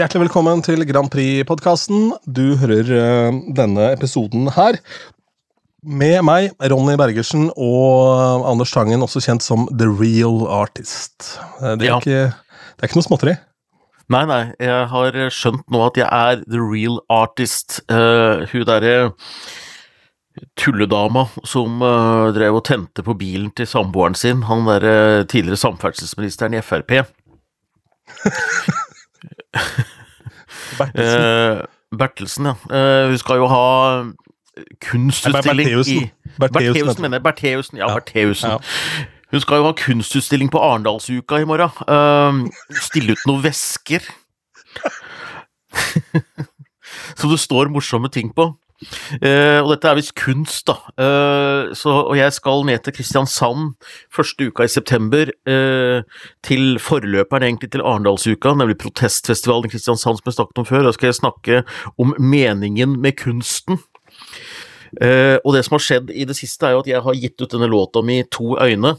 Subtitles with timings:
[0.00, 2.14] Hjertelig velkommen til Grand Prix-podkasten.
[2.24, 4.78] Du hører uh, denne episoden her
[5.84, 11.34] med meg, Ronny Bergersen, og Anders Tangen, også kjent som The Real Artist.
[11.58, 11.98] Uh, det, er Ja.
[12.00, 13.36] ikke, det er ikke noe småtteri.
[14.08, 17.82] Nei, nei, jeg har skjønt nå at jeg er the real artist.
[17.92, 19.12] Uh, hun derre
[20.56, 26.56] tulledama som eh, drev og tente på bilen til samboeren sin, han derre tidligere samferdselsministeren
[26.56, 27.02] i Frp.
[30.80, 31.22] Bertelsen.
[31.22, 31.56] Eh,
[31.98, 32.54] Bertelsen, ja.
[32.70, 33.64] Eh, hun skal jo ha
[34.82, 35.70] kunstutstilling i
[36.40, 37.22] Bertheussen, mener jeg.
[37.22, 37.94] Bertheussen, ja, Ja.
[37.94, 38.50] Bertheussen.
[38.50, 38.56] Ja.
[39.30, 41.70] Hun skal jo ha kunstutstilling på Arendalsuka i morgen.
[41.86, 42.50] Uh,
[42.82, 44.00] stille ut noen vesker.
[47.18, 48.48] Som det står morsomme ting på.
[48.80, 50.76] Eh, og dette er visst kunst, da.
[50.96, 53.74] Uh, så, og jeg skal ned til Kristiansand
[54.12, 56.00] første uka i september, uh,
[56.46, 60.86] til forløperen egentlig til Arendalsuka, nemlig protestfestivalen i Kristiansand som jeg snakket om før.
[60.88, 61.62] Da skal jeg snakke
[62.00, 63.80] om meningen med kunsten.
[65.00, 67.52] Og det som har skjedd i det siste, er jo at jeg har gitt ut
[67.52, 68.96] denne låta mi To øyne.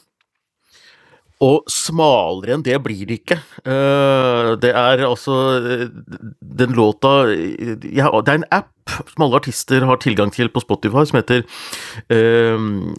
[1.43, 3.39] Og smalere enn det blir det ikke.
[4.61, 5.35] Det er altså
[6.39, 11.19] Den låta Det er en app som alle artister har tilgang til på Spotify, som
[11.21, 11.43] heter,
[12.11, 12.57] eh,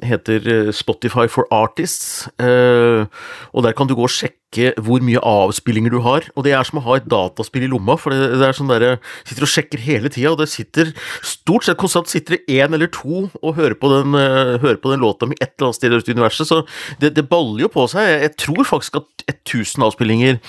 [0.08, 2.28] heter Spotify for Artists.
[2.38, 3.06] Eh,
[3.52, 4.41] og der kan du gå og sjekke
[4.82, 6.26] hvor mye avspillinger du har.
[6.36, 8.70] Og det er som å ha et dataspill i lomma, for det, det er sånn
[8.72, 8.86] der
[9.24, 10.92] Sitter og sjekker hele tida, og det sitter
[11.26, 14.92] stort sett konstant sitter det én eller to og hører på den, uh, hører på
[14.92, 16.62] den låta mi et eller annet sted ute i universet, så
[17.02, 18.08] det, det baller jo på seg.
[18.08, 20.40] Jeg, jeg tror faktisk at 1000 avspillinger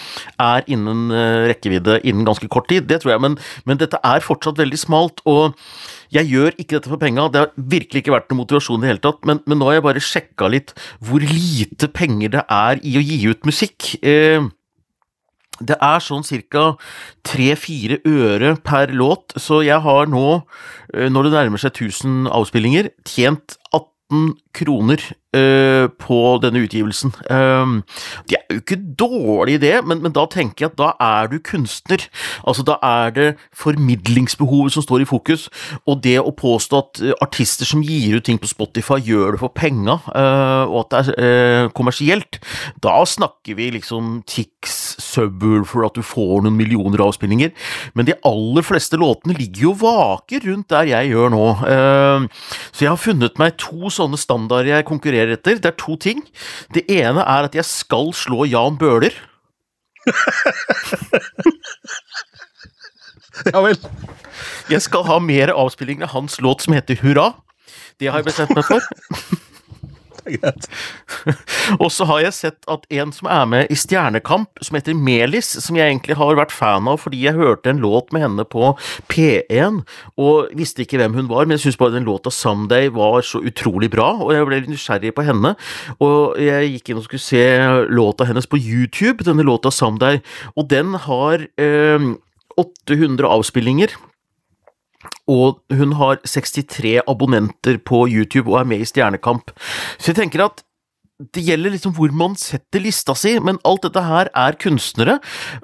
[0.41, 4.25] er innen uh, rekkevidde innen ganske kort tid, det tror jeg, men, men dette er
[4.25, 5.23] fortsatt veldig smalt.
[5.29, 5.57] og
[6.13, 8.91] jeg gjør ikke dette for penga, det har virkelig ikke vært noen motivasjon i det
[8.91, 12.83] hele tatt, men, men nå har jeg bare sjekka litt hvor lite penger det er
[12.85, 13.93] i å gi ut musikk.
[14.05, 14.43] Eh,
[15.61, 16.65] det er sånn ca.
[17.29, 20.43] 3-4 øre per låt, så jeg har nå,
[20.93, 23.92] eh, når det nærmer seg 1000 avspillinger, tjent 18
[24.53, 25.01] kroner
[25.33, 27.13] eh, på denne utgivelsen.
[27.29, 27.73] Eh,
[28.29, 31.39] det er jo ikke dårlig det, men, men da tenker jeg at da er du
[31.43, 32.05] kunstner.
[32.47, 35.47] Altså da er det formidlingsbehovet som står i fokus,
[35.89, 39.43] og det å påstå at eh, artister som gir ut ting på Spotify gjør det
[39.43, 42.39] for penga, eh, og at det er kommersielt,
[42.83, 47.51] da snakker vi liksom Tix, Subwoolfer, at du får noen millioner avspillinger,
[47.93, 51.43] men de aller fleste låtene ligger jo vaker rundt der jeg gjør nå.
[51.69, 52.27] Eh,
[52.73, 55.59] Så jeg har funnet meg to sånne standarder jeg konkurrerer etter.
[55.61, 56.23] Det er to ting.
[56.73, 59.13] Det ene er at jeg skal slå Jan Bøhler.
[63.49, 63.77] Ja vel.
[64.69, 67.31] Jeg skal ha mer avspillinger av hans låt som heter Hurra.
[67.99, 68.85] Det har jeg bestemt meg for.
[70.35, 70.67] Greit.
[71.79, 75.49] Og så har jeg sett at en som er med i Stjernekamp, som heter Melis,
[75.63, 78.73] som jeg egentlig har vært fan av fordi jeg hørte en låt med henne på
[79.11, 79.81] P1,
[80.21, 83.43] og visste ikke hvem hun var, men jeg syns bare den låta 'Someday' var så
[83.43, 85.55] utrolig bra, og jeg ble nysgjerrig på henne.
[85.99, 87.45] Og jeg gikk inn og skulle se
[87.89, 90.21] låta hennes på YouTube, denne låta 'Someday',
[90.55, 91.99] og den har eh,
[92.57, 93.95] 800 avspillinger.
[95.31, 99.53] Og hun har 63 abonnenter på YouTube og er med i Stjernekamp.
[99.97, 100.63] Så jeg tenker at
[101.33, 105.19] det gjelder liksom hvor man setter lista si, men alt dette her er kunstnere,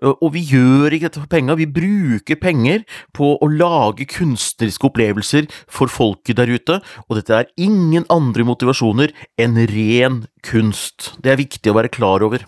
[0.06, 1.58] og vi gjør ikke dette for penger.
[1.60, 2.86] Vi bruker penger
[3.18, 9.14] på å lage kunstneriske opplevelser for folket der ute, og dette er ingen andre motivasjoner
[9.42, 11.16] enn ren kunst.
[11.20, 12.46] Det er viktig å være klar over.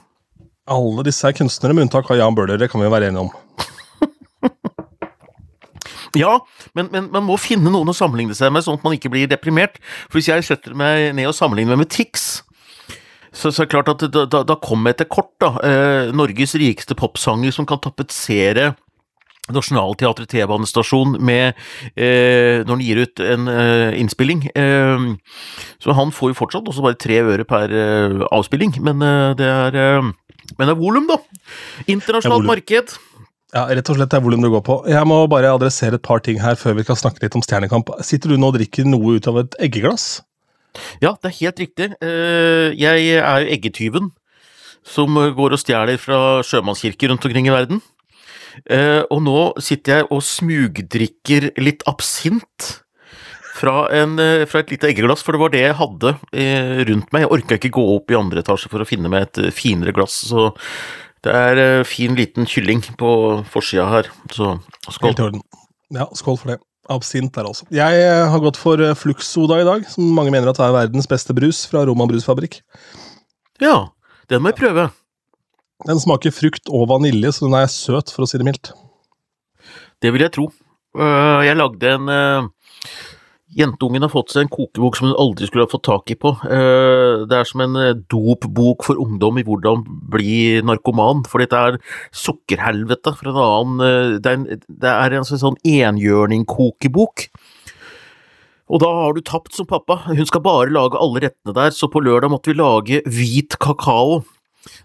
[0.72, 2.62] Alle disse er kunstnere, med unntak av Jan Bøhler.
[2.62, 3.34] Det kan vi jo være enige om.
[6.18, 6.38] Ja,
[6.78, 9.30] men, men man må finne noen å sammenligne seg med, sånn at man ikke blir
[9.32, 9.80] deprimert.
[10.10, 12.44] For hvis jeg setter meg ned og sammenligner meg med Tix,
[13.32, 15.54] så, så er det klart at da, da, da kommer jeg til kort, da.
[15.64, 18.74] Eh, Norges rikeste popsanger som kan tapetsere
[19.52, 21.56] Nationaltheatret T-banestasjon med
[21.96, 24.46] eh, når han gir ut en eh, innspilling.
[24.52, 25.08] Eh,
[25.82, 29.48] så han får jo fortsatt også bare tre øre per eh, avspilling, men eh, det
[29.50, 30.12] er eh,
[30.58, 31.16] men det er volum, da.
[31.90, 32.98] Internasjonalt marked.
[33.52, 34.78] Ja, rett og slett det er volum du går på.
[34.88, 37.90] Jeg må bare adressere et par ting her før vi kan snakke litt om Stjernekamp.
[38.08, 40.22] Sitter du nå og drikker noe ut av et eggeglass?
[41.04, 41.90] Ja, det er helt riktig.
[42.00, 44.12] Eh, Jeg er jo eggetyven
[44.88, 47.82] som går og stjeler fra sjømannskirker rundt omkring i verden.
[48.72, 52.80] Eh, Og nå sitter jeg og smugdrikker litt absint
[53.60, 56.16] fra, en, eh, fra et lite eggeglass, for det var det jeg hadde
[56.88, 57.28] rundt meg.
[57.28, 60.24] Jeg orka ikke gå opp i andre etasje for å finne meg et finere glass,
[60.32, 60.54] så
[61.26, 63.12] det er eh, fin liten kylling på
[63.52, 64.56] forsida her, så
[64.88, 65.12] skål.
[65.12, 65.44] Helt i orden.
[65.94, 66.62] Ja, skål for det.
[66.92, 67.68] Absint der, altså.
[67.72, 71.10] Jeg eh, har gått for eh, Flux-soda i dag, som mange mener at er verdens
[71.10, 72.60] beste brus fra Roma Brusfabrikk.
[73.62, 73.92] Ja,
[74.34, 74.88] den må jeg prøve.
[75.86, 78.74] Den smaker frukt og vanilje, så den er søt, for å si det mildt.
[80.02, 80.50] Det vil jeg tro.
[80.98, 82.10] Jeg lagde en
[83.58, 86.34] Jentungen har fått seg en kokebok som hun aldri skulle ha fått tak i på.
[86.46, 87.80] Uh, det er som en
[88.12, 89.84] dopbok for ungdom i hvordan
[90.14, 91.80] bli narkoman, for dette er
[92.16, 97.28] sukkerhelvete fra en annen Det er en, det er en sånn enhjørning-kokebok.
[98.72, 100.00] Og da har du tapt som pappa.
[100.08, 104.22] Hun skal bare lage alle rettene der, så på lørdag måtte vi lage hvit kakao.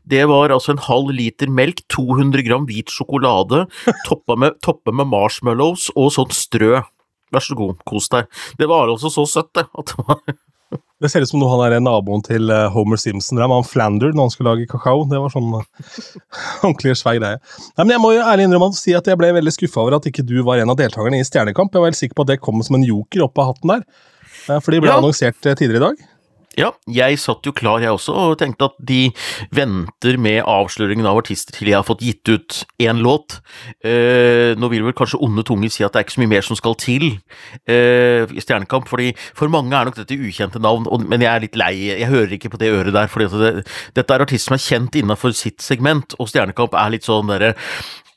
[0.09, 3.67] Det var altså en halv liter melk, 200 gram hvit sjokolade,
[4.09, 6.81] toppa med, toppa med marshmallows og sånn strø.
[7.35, 8.29] Vær så god, kos deg.
[8.59, 9.67] Det var altså så søtt, det.
[9.67, 10.21] Det, var
[11.03, 13.69] det ser ut som noe han er naboen til eh, Homer Simpson drev med, han
[13.69, 15.05] Flander, når han skulle lage kakao.
[15.11, 16.01] Det var sånn eh,
[16.65, 17.41] ordentlig svær greie.
[17.75, 19.99] Nei, men Jeg må jo ærlig innrømme å si at jeg ble veldig skuffa over
[19.99, 21.75] at ikke du var en av deltakerne i Stjernekamp.
[21.75, 23.89] Jeg var helt sikker på at det kom som en joker opp av hatten der.
[24.47, 25.01] Eh, for de ble ja.
[25.01, 26.07] annonsert tidligere i dag.
[26.57, 29.11] Ja, jeg satt jo klar jeg også, og tenkte at de
[29.55, 33.43] venter med avsløringen av artister til jeg har fått gitt ut én låt.
[33.85, 36.47] Eh, nå vil vel kanskje onde tunger si at det er ikke så mye mer
[36.47, 37.05] som skal til
[37.69, 41.45] eh, i Stjernekamp, fordi for mange er nok dette ukjente navn, og, men jeg er
[41.45, 43.53] litt lei, jeg hører ikke på det øret der, for det,
[43.99, 47.53] dette er artister som er kjent innafor sitt segment, og Stjernekamp er litt sånn derre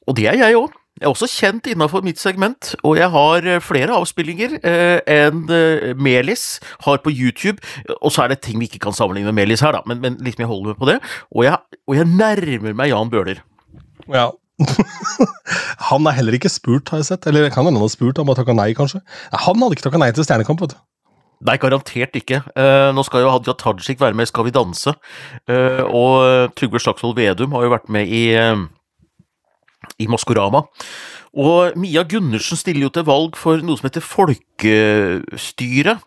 [0.07, 0.71] Og det er jeg òg.
[0.99, 5.45] Jeg er også kjent innafor mitt segment, og jeg har eh, flere avspillinger eh, enn
[5.47, 7.63] eh, Melis har på YouTube.
[8.01, 10.17] Og så er det ting vi ikke kan sammenligne med Melis her, da, men, men
[10.19, 10.97] liksom jeg holder med på det.
[11.31, 11.55] Og jeg,
[11.87, 13.39] og jeg nærmer meg Jan Bøhler.
[14.11, 14.27] Ja.
[15.89, 17.27] han er heller ikke spurt, har jeg sett.
[17.31, 18.99] Eller kan hende han har spurt, han bare takka nei, kanskje.
[19.47, 20.81] Han hadde ikke takka nei til Stjernekamp, vet du.
[21.47, 22.41] Nei, garantert ikke.
[22.51, 24.91] Uh, nå skal jo Hadia Tajik være med i Skal vi danse.
[25.47, 28.65] Uh, og Trygve Slagsvold Vedum har jo vært med i uh,
[29.99, 30.61] i Maskorama.
[31.37, 35.97] Og Mia Gundersen stiller jo til valg for noe som heter Folkestyret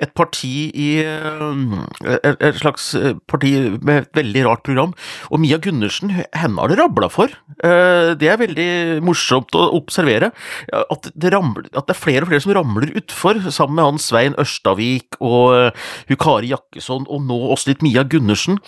[0.00, 3.52] et parti i eh, Et slags eh, parti
[3.82, 4.94] med et veldig rart program.
[5.30, 7.32] Og Mia Gundersen, henne har det rabla for.
[7.64, 8.68] Eh, det er veldig
[9.04, 10.32] morsomt å observere.
[10.72, 14.02] At det, ramler, at det er flere og flere som ramler utfor, sammen med han
[14.02, 15.72] Svein Ørstavik og
[16.08, 18.58] hun Kari Jakkesson, og nå også litt Mia Gundersen.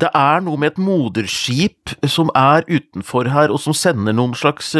[0.00, 4.74] Det er noe med et moderskip som er utenfor her, og som sender noen slags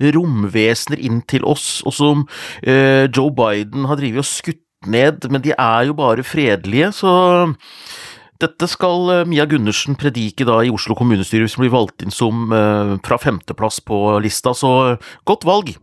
[0.00, 2.26] romvesener inn til oss, og som
[2.62, 7.12] Joe Biden har drevet og skutt ned, men de er jo bare fredelige, så
[8.42, 12.50] dette skal eh, Mia Gundersen predike da i Oslo kommunestyre hun blir valgt inn som
[12.50, 14.96] uh, fra femteplass på lista, så
[15.28, 15.74] godt valg.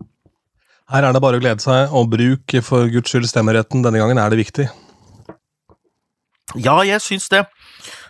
[0.89, 3.83] Her er det bare å glede seg, og bruk for guds skyld stemmeretten.
[3.85, 4.65] Denne gangen er det viktig.
[6.57, 7.43] Ja, jeg syns det.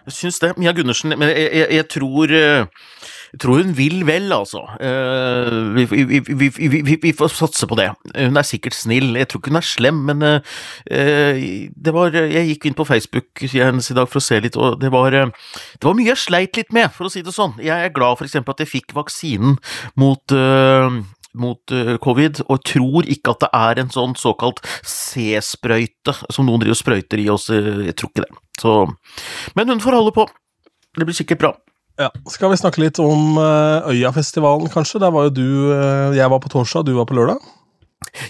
[0.07, 0.53] Jeg syns det.
[0.57, 2.87] Mia Gundersen Men jeg, jeg, jeg tror uh,
[3.29, 4.63] jeg tror hun vil vel, altså.
[4.81, 7.91] Uh, vi, vi, vi, vi, får satse på det.
[8.15, 9.13] Hun er sikkert snill.
[9.19, 10.39] Jeg tror ikke hun er slem, men uh,
[10.89, 14.79] det var Jeg gikk inn på Facebook hennes i dag for å se litt, og
[14.81, 17.55] det var, det var mye jeg sleit litt med, for å si det sånn.
[17.61, 19.57] Jeg er glad for eksempel at jeg fikk vaksinen
[19.99, 20.37] mot
[21.39, 21.71] mot
[22.01, 26.81] covid, og tror ikke at det er en sånn såkalt C-sprøyte som noen driver og
[26.81, 27.51] sprøyter i oss.
[27.53, 28.41] Jeg tror ikke det.
[28.59, 28.73] Så,
[29.55, 30.25] men hun får holde på.
[30.97, 31.53] Det blir sikkert bra.
[31.99, 35.01] Ja, Skal vi snakke litt om uh, Øyafestivalen, kanskje?
[35.03, 37.41] Der var jo du uh, Jeg var på torsdag, du var på lørdag?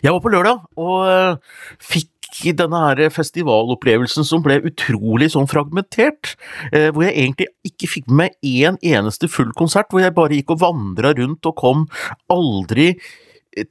[0.02, 6.36] Jeg var på lørdag, og uh, fikk denne her festivalopplevelsen som ble utrolig sånn fragmentert.
[6.72, 10.62] hvor jeg egentlig ikke fikk med én eneste full konsert, hvor jeg bare gikk og
[10.62, 11.84] vandra rundt og kom
[12.32, 12.94] aldri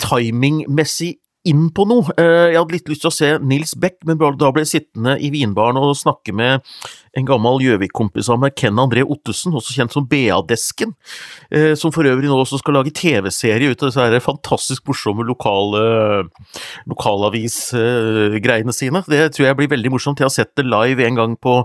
[0.03, 1.15] timingmessig
[1.49, 2.13] inn på noe.
[2.19, 5.31] Jeg hadde litt lyst til å se Nils Beck, men da ble jeg sittende i
[5.33, 6.67] vinbaren og snakke med
[7.19, 10.95] en gammel Gjøvik-kompis av meg, Ken André Ottesen, også kjent som BA-desken,
[11.51, 15.83] eh, som for øvrig nå også skal lage TV-serie ut av disse fantastisk morsomme lokale
[16.89, 19.03] lokalavis-greiene sine.
[19.09, 20.23] Det tror jeg blir veldig morsomt.
[20.23, 21.59] Jeg har sett det live en gang på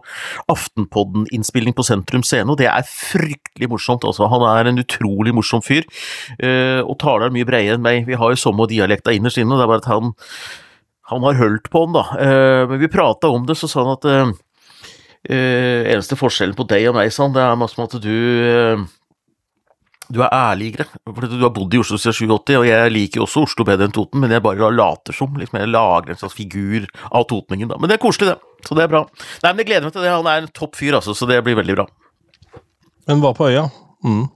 [0.51, 4.07] Aftenpodden-innspilling på Sentrum Scene, og det er fryktelig morsomt.
[4.07, 5.87] Altså, han er en utrolig morsom fyr,
[6.39, 8.07] eh, og taler mye bredere enn meg.
[8.09, 10.13] Vi har jo samme dialekta innerst inne, det er bare at han
[11.11, 12.03] han har holdt på den, da.
[12.15, 14.05] Eh, men vi prata om det, så sa han at
[15.23, 18.83] Uh, eneste forskjellen på deg og meg, sånn, det er at du uh,
[20.13, 23.45] du er ærligere, for du har bodd i Oslo siden 87, og jeg liker også
[23.47, 25.31] Oslo bedre enn Toten, men jeg bare later som.
[25.39, 27.79] liksom Jeg lager en slags figur av totningen, da.
[27.79, 28.67] Men det er koselig, det.
[28.67, 29.05] Så det er bra.
[29.43, 30.11] Nei, men jeg gleder meg til det.
[30.13, 31.87] Han er en topp fyr, altså, så det blir veldig bra.
[33.09, 33.65] Men hva på øya?
[34.05, 34.27] Mm.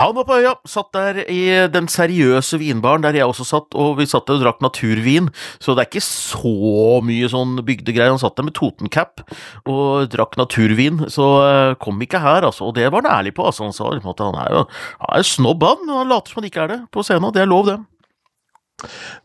[0.00, 1.42] Han var på øya, satt der i
[1.72, 5.30] den seriøse vinbaren der jeg også satt, og vi satt der og drakk naturvin,
[5.62, 8.14] så det er ikke så mye sånn bygdegreier.
[8.14, 9.24] Han satt der med Totencap
[9.68, 12.70] og drakk naturvin, så uh, kom ikke her, altså.
[12.70, 13.68] Og det var han ærlig på, altså.
[13.68, 14.66] Han sa at han er jo
[15.02, 17.32] han er snobb, han, han later som han ikke er det på scenen.
[17.34, 17.78] Det er lov, det.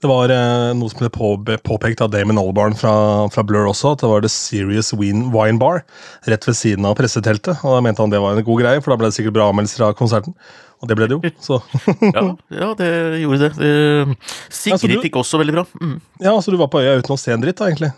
[0.03, 1.31] Det var eh, noe som ble på,
[1.65, 2.93] påpekt av Damon Albarn fra,
[3.33, 5.83] fra, Blur også, at det var The Serious Wine, Bar
[6.27, 7.59] rett ved siden av presseteltet.
[7.63, 9.49] og Da mente han det var en god greie, for da ble det sikkert bra
[9.51, 10.35] anmeldelser av konserten.
[10.77, 11.57] Og det ble det jo, så
[12.17, 12.89] Ja, ja det
[13.23, 13.53] gjorde det.
[13.57, 14.17] det
[14.53, 15.63] Sigrid ja, du- fikk også veldig bra.
[15.81, 15.95] Mm.
[16.21, 17.89] Ja, så du var på øya uten å se en dritt, da, egentlig?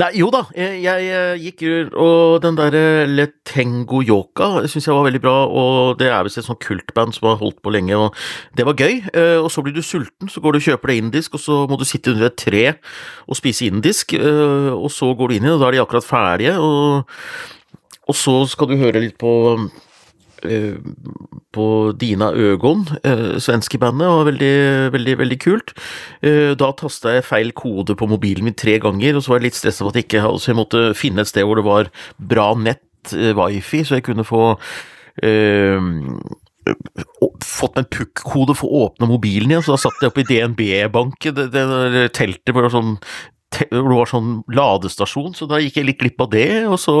[0.00, 1.62] Nei, jo da, jeg, jeg, eh, gikk
[1.98, 6.46] og den derre Letengo Yoka syns jeg var veldig bra, og det er visst et
[6.46, 8.14] sånt kultband som har holdt på lenge, og
[8.56, 9.00] det var gøy.
[9.14, 11.60] eh, Og så blir du sulten, så går du og kjøper deg indisk, og så
[11.70, 12.64] må du sitte under et tre
[13.26, 15.84] og spise indisk, eh, og så går du inn i det, og da er de
[15.84, 17.04] akkurat ferdige, og,
[18.08, 19.34] og så skal du høre litt på
[20.44, 20.76] eh,
[21.54, 21.66] på
[21.98, 25.72] Dina Ögon, eh, svenske bandet, og veldig, veldig, veldig kult.
[26.22, 29.50] Eh, da tasta jeg feil kode på mobilen min tre ganger, og så var jeg
[29.50, 31.90] litt stressa for at jeg ikke så jeg måtte finne et sted hvor det var
[32.18, 34.44] bra nett, eh, wifi, så jeg kunne få
[35.22, 35.80] eh,
[37.40, 40.30] fått meg en pukkode for å åpne mobilen igjen, så da satt jeg oppe i
[40.30, 42.98] DNB-banken, det, det teltet hvor sånn
[43.70, 46.96] hvor det var sånn ladestasjon, så da gikk jeg litt glipp av det, og så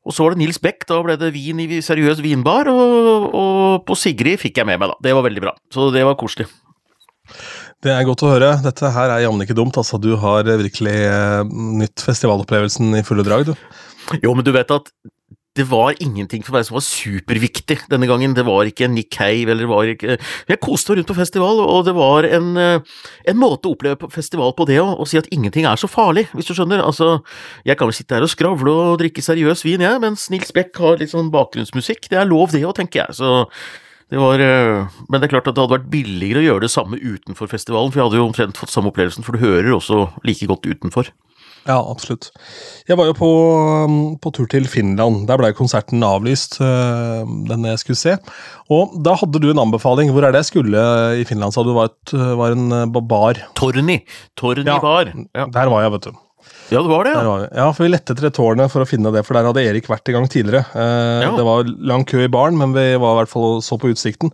[0.00, 3.82] og så var det Nils Beck, da ble det vin i seriøs vinbar, og, og
[3.84, 4.96] på Sigrid fikk jeg med meg, da.
[5.04, 5.52] Det var veldig bra.
[5.72, 6.46] Så det var koselig.
[7.84, 8.54] Det er godt å høre.
[8.64, 9.76] Dette her er jammen ikke dumt.
[9.80, 13.52] altså Du har virkelig eh, nytt festivalopplevelsen i fulle drag, du.
[14.24, 14.88] Jo, men du vet at
[15.60, 18.32] det var ingenting for meg som var superviktig denne gangen.
[18.36, 20.16] Det var ikke en Nick Cave, eller det var ikke
[20.48, 22.80] Jeg koste meg rundt på festival, og det var en, eh,
[23.28, 26.28] en måte å oppleve festival på det òg, å si at ingenting er så farlig,
[26.32, 26.80] hvis du skjønner.
[26.80, 27.20] Altså,
[27.66, 30.76] jeg kan vel sitte her og skravle og drikke seriøs vin, jeg, mens Nils Beck
[30.80, 32.08] har litt sånn bakgrunnsmusikk.
[32.08, 33.20] Det er lov, det òg, tenker jeg.
[33.20, 33.44] Så
[34.10, 36.72] det var eh, Men det er klart at det hadde vært billigere å gjøre det
[36.72, 40.08] samme utenfor festivalen, for jeg hadde jo omtrent fått samme opplevelsen, for du hører også
[40.24, 41.12] like godt utenfor.
[41.68, 42.30] Ja, absolutt.
[42.88, 43.28] Jeg var jo på,
[43.84, 45.26] um, på tur til Finland.
[45.28, 48.16] Der ble konserten avlyst, øh, den jeg skulle se.
[48.72, 50.10] Og da hadde du en anbefaling.
[50.14, 50.84] Hvor er det jeg skulle
[51.20, 51.74] i Finland, sa du?
[51.76, 53.42] var, et, var en øh, bar.
[53.60, 54.00] Torni.
[54.40, 54.78] Torni Ja.
[54.80, 55.12] bar.
[55.36, 55.46] Ja.
[55.52, 56.12] Der var jeg, vet du.
[56.70, 57.22] Ja, det var det, ja.
[57.26, 57.46] var.
[57.56, 59.88] Ja, for Vi lette etter det tårnet for å finne det, for der hadde Erik
[59.90, 60.64] vært i gang tidligere.
[60.74, 61.32] Eh, Ja.
[61.36, 64.32] Det var lang kø i baren, men vi var i hvert fall så på utsikten.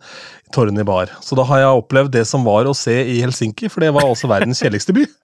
[0.55, 1.11] Torni bar.
[1.25, 4.07] Så da har jeg opplevd det som var å se i Helsinki, for det var
[4.07, 5.07] altså verdens kjedeligste by.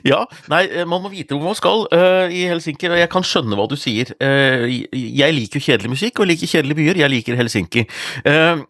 [0.00, 3.26] Ja, nei, eh, man må vite hvor man skal uh, i Helsinki, og jeg kan
[3.26, 4.14] skjønne hva du sier.
[4.16, 4.64] Uh,
[4.96, 7.00] jeg liker jo kjedelig musikk, og liker kjedelige byer.
[7.02, 7.84] Jeg liker Helsinki.
[8.24, 8.64] Uh,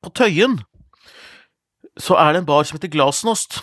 [0.00, 0.56] på Tøyen
[2.00, 3.60] så er det en bar som heter Glasnost.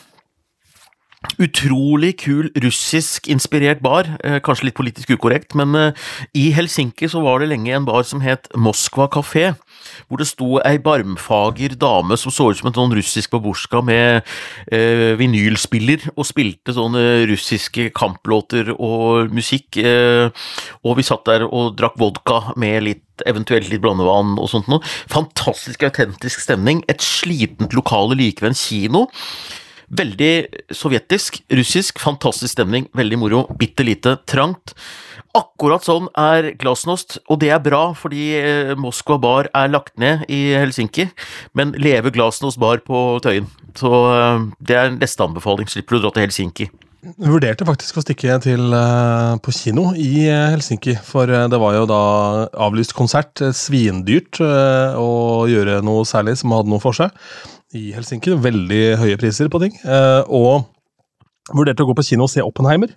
[1.19, 5.91] Utrolig kul russisk-inspirert bar, eh, kanskje litt politisk ukorrekt, men eh,
[6.31, 9.49] i Helsinki så var det lenge en bar som het Moskva kafé,
[10.07, 14.23] hvor det sto ei barmfager dame som så ut som en sånn russisk babusjka med
[14.71, 20.31] eh, vinylspiller, og spilte sånne russiske kamplåter og musikk, eh,
[20.88, 24.79] og vi satt der og drakk vodka med litt eventuelt litt blandevann og sånt noe.
[25.11, 29.09] Fantastisk autentisk stemning, et slitent lokale like ved en kino.
[29.89, 30.34] Veldig
[30.75, 34.75] sovjetisk, russisk, fantastisk stemning, veldig moro, bitte lite, trangt.
[35.38, 40.25] Akkurat sånn er Glasnost, og det er bra, fordi eh, Moskva bar er lagt ned
[40.29, 41.05] i Helsinki,
[41.58, 43.50] men leve Glasnost bar på Tøyen.
[43.77, 46.69] Så eh, det er neste anbefaling, slipper du å dra til Helsinki.
[47.00, 51.86] Jeg vurderte faktisk å stikke til eh, på kino i Helsinki, for det var jo
[51.89, 52.01] da
[52.65, 53.41] avlyst konsert.
[53.58, 57.13] Svindyrt å gjøre noe særlig som hadde noe for seg
[57.77, 58.33] i Helsinki.
[58.41, 59.75] Veldig høye priser på ting.
[59.83, 60.65] eh, Og
[61.53, 62.93] vurderte å gå på kino og se Oppenheimer.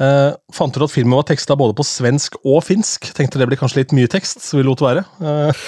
[0.00, 3.10] Eh, fant ut at filmen var teksta både på svensk og finsk.
[3.16, 5.04] Tenkte det blir kanskje litt mye tekst, så vi lot være.
[5.20, 5.64] Eh,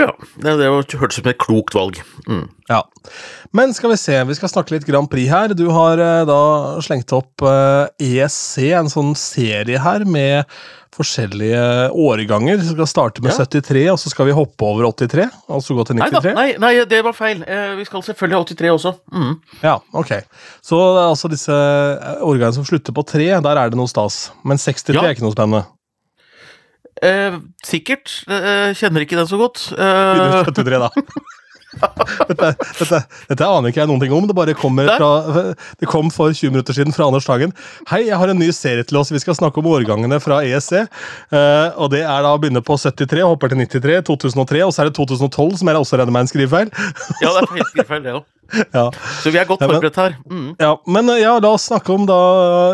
[0.00, 2.00] Ja, det, det hørtes ut som et klokt valg.
[2.26, 2.46] Mm.
[2.70, 2.82] Ja.
[3.56, 5.54] Men skal vi se, vi skal snakke litt Grand Prix her.
[5.58, 6.40] Du har eh, da
[6.84, 10.48] slengt opp eh, ESC, en sånn serie her med
[10.94, 12.58] forskjellige årganger.
[12.60, 13.44] Vi skal starte med Ja.
[13.46, 16.34] 73, og så skal vi hoppe over 83, og så gå til Nei da, 93.
[16.34, 17.42] nei, nei, det var feil.
[17.46, 18.94] Eh, vi skal selvfølgelig ha 83 også.
[19.14, 19.34] Mm.
[19.62, 20.12] Ja, ok.
[20.66, 24.30] Så er altså disse eh, årgangene som slutter på 3, der er det noe stas.
[24.44, 25.04] Men 63 Ja.
[25.06, 25.64] er ikke noe spennende.
[27.02, 28.22] Eh, sikkert.
[28.28, 29.70] Eh, kjenner ikke den så godt.
[29.72, 30.90] Eh, med 73 da.
[31.70, 32.48] Dette,
[32.80, 32.98] dette,
[33.30, 34.24] dette aner ikke jeg noen ting om.
[34.26, 35.10] Det bare kommer fra,
[35.78, 37.52] det kom for 20 minutter siden fra Anders Tagen.
[37.90, 39.12] Hei, jeg har en ny serie til oss.
[39.14, 40.72] Vi skal snakke om årgangene fra ESC.
[40.80, 44.82] Eh, og det er da å begynne på 73, hopper til 93, 2003, og så
[44.82, 46.74] er det 2012, som jeg også regner med er en skrivefeil.
[47.22, 48.28] ja, det er helt skrivefeil, det òg.
[48.74, 48.84] Ja.
[49.22, 50.18] Så vi er godt forberedt her.
[50.26, 50.48] Mm.
[50.58, 52.20] ja, men eh, ja, la oss snakke om da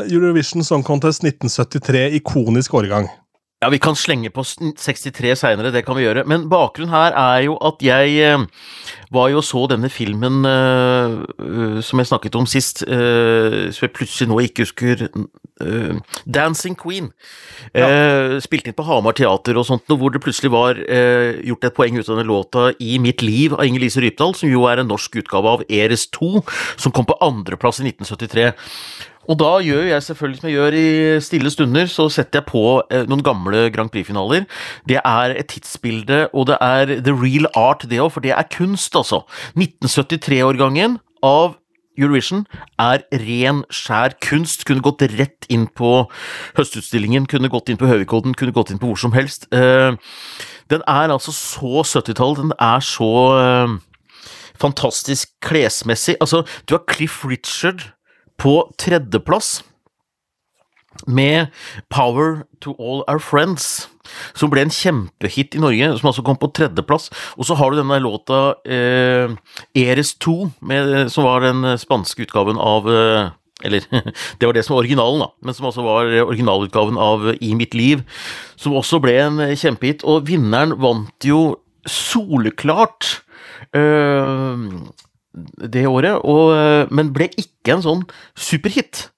[0.08, 3.10] Eurovision Song Contest 1973, ikonisk årgang.
[3.64, 6.26] Ja, vi kan slenge på 63 seinere, det kan vi gjøre.
[6.28, 8.42] Men bakgrunnen her er jo at jeg eh,
[9.16, 14.28] var jo så denne filmen eh, som jeg snakket om sist, uh, som jeg plutselig
[14.28, 15.96] nå ikke husker uh,
[16.28, 17.08] Dancing Queen.
[17.72, 21.96] Eh, spilt inn på Hamar Teater og sånt, hvor det plutselig var gjort et poeng
[21.96, 24.92] ut av den låta I mitt liv av Inger Lise Rypdal, som jo er en
[24.92, 26.44] norsk utgave av Eres 2,
[26.76, 28.50] som kom på andreplass i 1973.
[29.26, 32.64] Og da gjør jeg selvfølgelig som jeg gjør i stille stunder, så setter jeg på
[32.90, 34.46] eh, noen gamle Grand Prix-finaler.
[34.88, 38.50] Det er et tidsbilde, og det er the real art, det òg, for det er
[38.52, 39.24] kunst, altså.
[39.58, 41.56] 1973-årgangen av
[41.96, 42.44] Eurovision
[42.80, 44.66] er ren, skjær kunst.
[44.68, 46.06] Kunne gått rett inn på
[46.58, 49.48] Høstutstillingen, kunne gått inn på Høvikodden, kunne gått inn på hvor som helst.
[49.54, 49.96] Eh,
[50.70, 53.76] den er altså så 70-tall, den er så eh,
[54.60, 56.16] fantastisk klesmessig.
[56.20, 57.90] Altså, du har Cliff Richard
[58.40, 59.60] på tredjeplass
[61.06, 61.52] med
[61.92, 63.88] Power to All Our Friends,
[64.34, 67.10] som ble en kjempehit i Norge, som altså kom på tredjeplass.
[67.36, 69.34] Og så har du denne låta eh,
[69.76, 73.84] Eres 2, med, som var den spanske utgaven av eh, eller,
[74.38, 77.76] det var det som var originalen, da, men som også var originalutgaven av I mitt
[77.76, 78.04] liv,
[78.56, 80.04] som også ble en kjempehit.
[80.04, 83.20] Og vinneren vant jo soleklart
[83.76, 84.25] øh,
[85.72, 88.02] det året, og, øh, men ble ikke en sånn
[88.38, 89.08] superhit.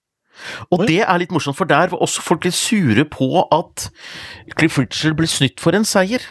[0.70, 3.88] Og det er litt morsomt, for der var også folk litt sure på at
[4.54, 6.22] Cliff Richard ble snytt for en seier.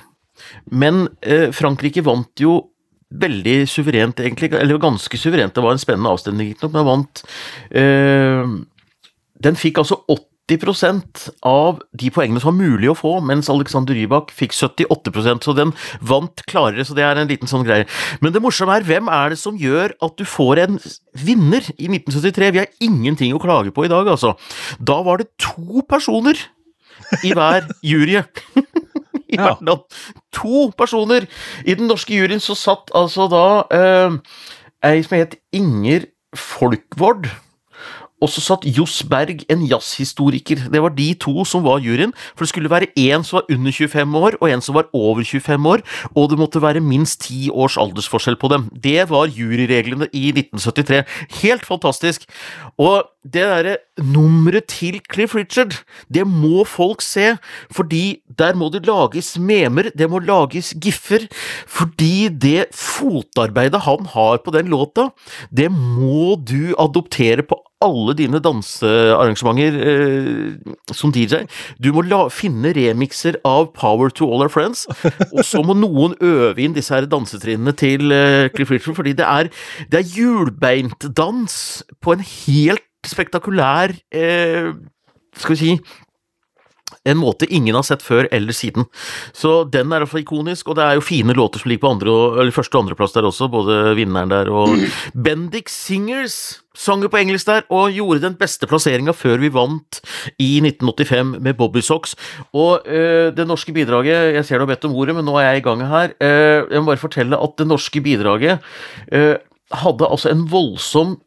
[0.72, 2.62] Men eh, Frankrike vant jo
[3.08, 5.56] veldig suverent, egentlig, eller ganske suverent.
[5.56, 7.24] Det var en spennende avstemning, men vant
[7.72, 8.44] eh,
[9.44, 10.26] Den fikk altså 80
[11.44, 15.74] av de poengene som var mulig å få, mens Alexander Rybak fikk 78% så den
[16.02, 17.88] vant klarere, så det er en liten sånn greie.
[18.24, 20.78] Men det morsomme er, hvem er det som gjør at du får en
[21.20, 22.52] vinner i 1973?
[22.56, 24.36] Vi har ingenting å klage på i dag, altså.
[24.80, 26.40] Da var det to personer
[27.24, 28.22] i hver jury.
[29.28, 29.58] I Ja.
[29.60, 29.84] land.
[30.40, 31.26] To personer!
[31.68, 33.42] I den norske juryen så satt altså da
[33.76, 34.16] eh,
[34.88, 36.06] ei som het Inger
[36.38, 37.28] Folkvord.
[38.22, 40.64] Og så satt Johs Berg, en jazzhistoriker.
[40.74, 42.14] Det var de to som var juryen.
[42.34, 45.24] For det skulle være én som var under 25 år, og en som var over
[45.24, 45.84] 25 år.
[46.16, 48.70] Og det måtte være minst ti års aldersforskjell på dem.
[48.74, 51.04] Det var juryreglene i 1973.
[51.44, 52.26] Helt fantastisk.
[52.78, 55.76] Og det derre nummeret til Cliff Richard,
[56.14, 57.36] det må folk se,
[57.74, 61.28] fordi der må det lages memer, det må lages giffer,
[61.68, 65.10] fordi det fotarbeidet han har på den låta,
[65.52, 71.44] det må du adoptere på alle dine dansearrangementer eh, som DJ.
[71.82, 74.88] Du må la, finne remixer av Power to All Our Friends,
[75.36, 79.28] og så må noen øve inn disse her dansetrinnene til eh, Cliff Richard, fordi det
[79.28, 79.52] er,
[79.92, 81.62] det er hjulbeintdans
[82.02, 84.74] på en helt spektakulær eh,
[85.38, 85.72] Skal vi si
[87.08, 88.88] en måte ingen har sett før eller siden.
[89.36, 92.16] Så den er iallfall ikonisk, og det er jo fine låter som ligger på andre
[92.42, 94.76] eller første- og andreplass der også, både vinneren der og
[95.28, 100.02] Bendik Singers sang på engelsk der, og gjorde den beste plasseringa før vi vant
[100.38, 102.16] i 1985 med Bobby Socks.
[102.54, 105.52] Og øh, det norske bidraget Jeg ser du har bedt om ordet, men nå er
[105.52, 106.14] jeg i gang her.
[106.22, 108.60] Øh, jeg må bare fortelle at det norske bidraget
[109.12, 109.36] øh,
[109.74, 111.18] hadde altså en voldsom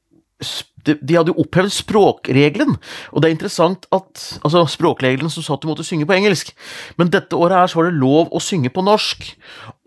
[0.87, 2.77] de de hadde jo opphevet språkregelen,
[3.13, 6.55] og det er interessant at altså språkregelen som sa at du måtte synge på engelsk,
[7.01, 9.29] men dette året her så var det lov å synge på norsk,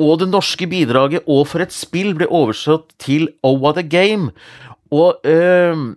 [0.04, 4.32] og det norske bidraget og for et spill ble oversatt til Oh What a Game,
[4.94, 5.94] og øh,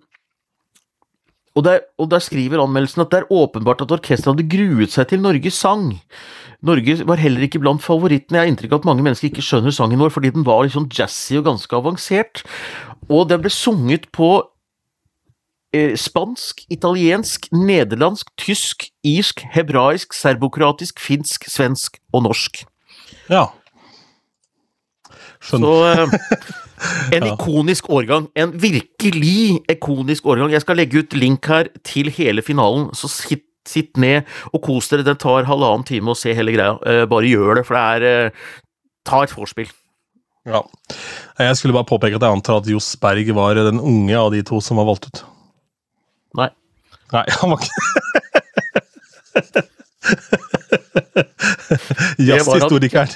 [1.57, 5.09] og der, og der skriver anmeldelsen at det er åpenbart at orkesteret hadde gruet seg
[5.09, 5.95] til Norges sang.
[6.67, 8.37] Norge var heller ikke blant favorittene.
[8.37, 10.77] Jeg har inntrykk av at mange mennesker ikke skjønner sangen vår fordi den var litt
[10.77, 12.43] sånn jazzy og ganske avansert.
[13.09, 14.31] Og den ble sunget på
[15.99, 22.65] spansk, italiensk, nederlandsk, tysk, irsk, hebraisk, serbokroatisk, finsk, svensk og norsk.
[23.33, 23.49] Ja.
[25.47, 25.67] Skjønner.
[25.67, 26.55] Så eh,
[27.17, 28.29] en ikonisk årgang.
[28.39, 30.55] En virkelig ikonisk årgang.
[30.55, 34.91] Jeg skal legge ut link her til hele finalen, så sitt, sitt ned og kos
[34.93, 35.07] dere.
[35.07, 36.77] Det tar halvannen time å se hele greia.
[36.87, 38.47] Eh, bare gjør det, for det er eh,
[39.07, 39.69] Ta et vorspiel.
[40.47, 40.65] Ja.
[41.39, 44.43] Jeg skulle bare påpeke at jeg antar at Johs Berg var den unge av de
[44.47, 45.21] to som var valgt ut.
[46.37, 46.51] Nei.
[47.12, 47.75] Nei, han var ikke
[52.18, 53.09] Jazzhistorikeren.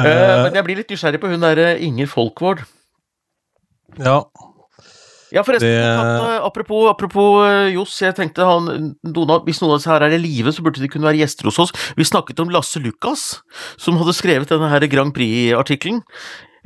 [0.00, 2.64] uh, men jeg blir litt nysgjerrig på hun derre Inger Folkvord.
[3.98, 4.22] ja.
[5.30, 8.64] Ja, forresten, Det- apropos, apropos eh, Johs, jeg tenkte han,
[9.06, 11.46] noen hvis noen av disse her er i live, så burde de kunne være gjester
[11.46, 11.70] hos oss.
[11.94, 13.38] Vi snakket om Lasse Lukas,
[13.78, 16.00] som hadde skrevet denne her Grand Prix-artikkelen.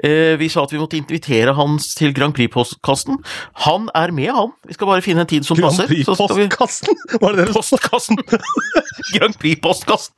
[0.03, 3.21] Eh, vi sa at vi måtte invitere han til Grand Prix-postkassen.
[3.67, 4.51] Han er med, han.
[4.67, 5.87] Vi skal bare finne en tid som Grand passer.
[5.87, 6.99] Grand Prix-postkassen!
[7.23, 7.55] Var det det?
[7.55, 8.19] Postkassen!
[9.15, 10.15] Grand Prix-postkassen.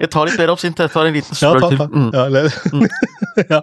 [0.00, 0.78] Jeg tar litt mer absint.
[0.78, 1.82] Jeg tar en liten ta, til.
[1.90, 2.10] Mm.
[2.14, 2.50] Ja, eller
[3.54, 3.60] ja.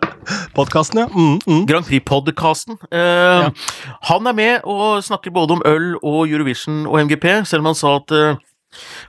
[0.57, 1.07] Podkasten, ja.
[1.13, 1.65] Mm, mm.
[1.69, 2.79] Grand Prix-podkasten.
[2.91, 3.67] Eh,
[4.11, 7.79] Han er med og snakker både om øl og Eurovision og MGP, selv om han
[7.79, 8.41] sa at eh,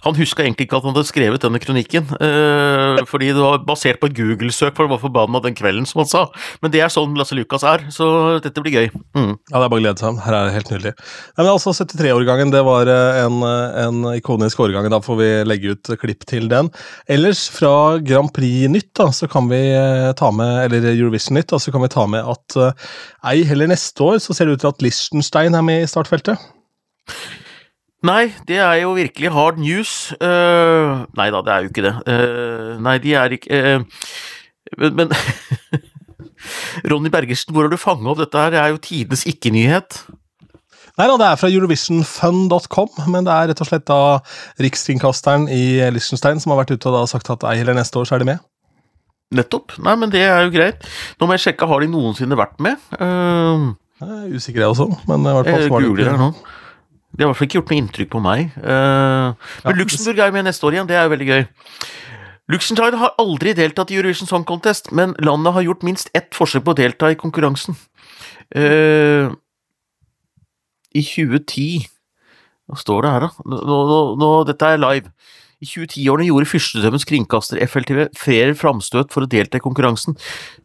[0.04, 4.00] han huska egentlig ikke at han hadde skrevet denne kronikken, eh, fordi det var basert
[4.02, 6.24] på et Google-søk, for det var forbanna den kvelden, som han sa.
[6.62, 8.08] Men det er sånn Lasse Lukas er, så
[8.44, 8.88] dette blir gøy.
[9.16, 9.32] Mm.
[9.50, 10.20] Ja, det er bare å glede seg.
[10.24, 10.94] Her er det helt nydelig.
[11.34, 14.90] Nei, men altså 73-årgangen, det var eh, en, eh, en ikonisk årgang.
[14.92, 16.70] Da får vi legge ut klipp til den.
[17.10, 19.62] Ellers, fra Grand Prix Nytt, da, så kan vi
[20.18, 22.58] ta med, eller Eurovision Nytt, da, så kan vi ta med at
[23.24, 26.40] ei heller neste år så ser det ut til at Liechtenstein er med i startfeltet.
[28.04, 30.12] Nei, det er jo virkelig hard news.
[30.20, 31.94] Uh, nei da, det er jo ikke det.
[32.04, 34.10] Uh, nei, de er ikke uh,
[34.80, 35.14] Men, men
[36.90, 38.52] Ronny Bergersen, hvor har du fanga opp dette her?
[38.52, 40.02] Det er jo tidenes ikke-nyhet.
[40.94, 44.00] Nei da, det er fra eurovisionfun.com, men det er rett og slett da
[44.62, 45.62] rikskringkasteren i
[45.94, 48.22] Liechtenstein som har vært ute og da sagt at ei eller neste år så er
[48.22, 48.44] de med.
[49.34, 49.74] Nettopp.
[49.82, 50.84] Nei, men det er jo greit.
[51.18, 52.84] Nå må jeg sjekke, har de noensinne vært med?
[53.00, 53.72] Uh,
[54.04, 56.30] Jeg er usikker jeg også, men i hvert fall så var det ikke nå.
[57.14, 58.56] Det har i hvert fall ikke gjort noe inntrykk på meg.
[58.58, 61.44] Men Ja, Luxembourg er jo med neste år igjen, det er jo veldig gøy.
[62.52, 66.66] Luxembourg har aldri deltatt i Eurovision Song Contest, men landet har gjort minst ett forsøk
[66.66, 67.78] på å delta i konkurransen.
[68.54, 69.32] Uh,
[70.92, 71.86] I 2010
[72.68, 73.46] Hva står det her, da?
[73.48, 75.10] Nå, nå, nå, dette er live.
[75.64, 80.16] I 2010-årene gjorde fyrstedømmens kringkaster FLTV flere framstøt for å delta i konkurransen.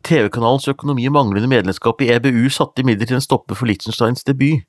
[0.08, 4.64] TV-kanalens økonomi og manglende medlemskap i EBU satte imidlertid en stopper for Liechtensteins debut.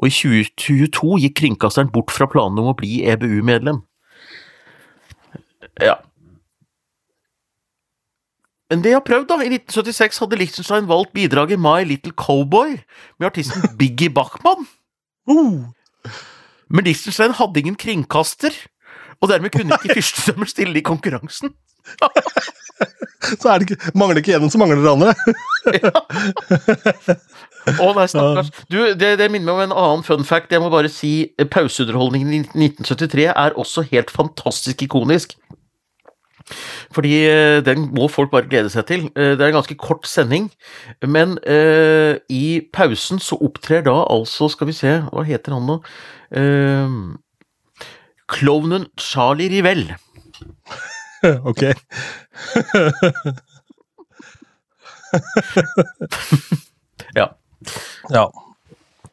[0.00, 3.82] Og i 2022 gikk kringkasteren bort fra planene om å bli EBU-medlem.
[5.80, 5.98] Ja.
[8.72, 9.36] Men det har prøvd, da.
[9.44, 12.78] I 1976 hadde Liechtenstein valgt bidraget My Little Cowboy
[13.20, 14.64] med artisten Biggie Bachman.
[15.28, 15.68] Uh,
[16.72, 18.56] Men Liechtenstein hadde ingen kringkaster,
[19.20, 21.52] og dermed kunne ikke fyrstedømmer stille i konkurransen.
[23.42, 25.12] så er det ikke, mangler ikke en, så mangler det andre.
[27.62, 28.50] Å nei, stakkars.
[28.72, 30.52] Du, det, det minner meg om en annen fun fact.
[30.52, 35.36] Jeg må bare si eh, pauseunderholdningen i 1973 er også helt fantastisk ikonisk.
[36.92, 39.04] Fordi eh, den må folk bare glede seg til.
[39.14, 40.50] Eh, Det er en ganske kort sending,
[41.06, 45.78] men uh, i pausen så opptrer da altså, skal vi se, hva heter han nå?
[46.36, 46.90] uh,
[48.32, 49.86] Klovnen Charlie Rivell.
[51.50, 51.62] ok.
[58.12, 58.28] Ja.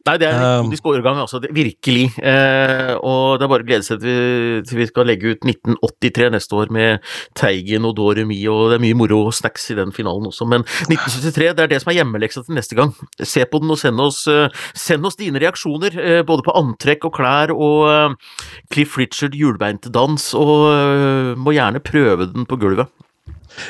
[0.07, 1.41] Nei, det er en Um, ikonisk årgang, altså.
[1.53, 2.05] Virkelig.
[2.17, 5.45] Eh, og det er bare å glede seg til vi, til vi skal legge ut
[5.45, 7.03] 1983 neste år med
[7.37, 10.47] Teigen og Doremi, og det er mye moro og snacks i den finalen også.
[10.49, 12.95] Men 1973, det er det som er hjemmeleksa til neste gang.
[13.19, 17.09] Se på den og send oss, eh, send oss dine reaksjoner, eh, både på antrekk
[17.09, 18.39] og klær og eh,
[18.73, 22.89] Cliff Richard hjulbeintedans, og eh, må gjerne prøve den på gulvet.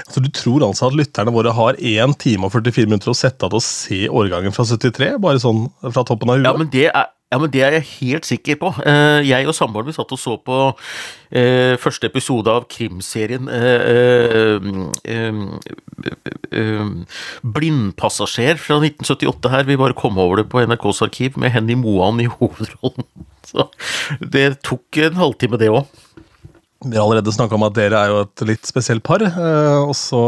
[0.09, 3.45] Så du tror altså at lytterne våre har 1 time og 44 minutter å sette
[3.45, 5.15] av til å se årgangen fra 73?
[5.21, 6.49] Bare sånn fra toppen av huet?
[6.49, 8.71] Ja, men det er ja, men det er jeg helt sikker på.
[8.89, 10.55] Eh, jeg og samboeren vi satt og så på
[11.29, 14.57] eh, første episode av krimserien eh,
[17.45, 19.69] Blindpassasjer fra 1978 her.
[19.69, 23.05] Vi bare kom over det på NRKs arkiv med Henny Moan i hovedrollen.
[23.49, 23.69] Så
[24.33, 25.85] det tok en halvtime, det òg.
[26.85, 29.95] Vi har allerede snakka om at dere er jo et litt spesielt par, eh, og
[29.97, 30.23] så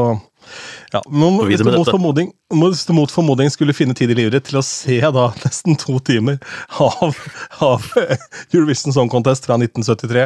[0.91, 4.43] ja, men hvis du, mot formodning, hvis du mot formodning skulle finne tid i livet
[4.49, 6.41] til å se da nesten to timer
[6.83, 7.15] av,
[7.63, 7.85] av
[8.51, 10.25] Eurovision Song Contest fra 1973,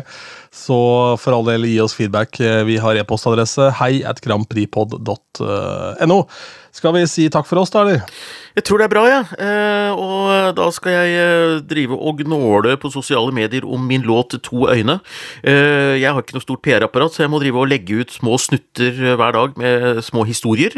[0.55, 0.79] så
[1.21, 2.39] for all del gi oss feedback.
[2.41, 6.19] Eh, Vi har e-postadresse hei at grandpripod.no.
[6.75, 8.01] Skal vi si takk for oss, da, eller?
[8.57, 9.23] Jeg tror det er bra, jeg.
[9.45, 14.35] Eh, og da skal jeg eh, drive og gnåle på sosiale medier om min låt
[14.45, 14.99] To øyne.
[15.41, 18.37] Eh, jeg har ikke noe stort PR-apparat, så jeg må drive og legge ut små
[18.41, 20.73] snutter eh, hver dag med små historier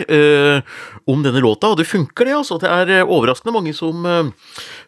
[1.08, 2.36] om denne låta, og det funker, det.
[2.36, 2.58] altså.
[2.62, 4.06] Det er overraskende mange som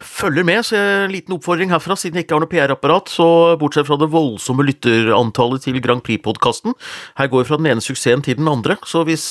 [0.04, 3.28] følger med, så en liten oppfordring herfra, siden jeg ikke har noe PR-apparat, så
[3.60, 6.76] bortsett fra det voldsomme lytterantallet til Grand Prix-podkasten,
[7.20, 9.30] her går vi fra den ene suksessen til den andre, så hvis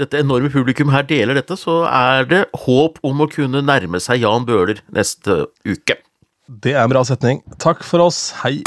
[0.00, 4.24] dette enorme publikum her deler dette, så er det håp om å kunne nærme seg
[4.24, 5.98] Jan Bøhler neste uke.
[6.48, 7.44] Det er en bra setning.
[7.60, 8.30] Takk for oss.
[8.44, 8.62] Hei.